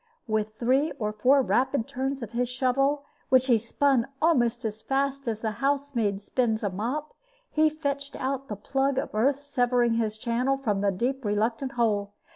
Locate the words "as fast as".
4.65-5.43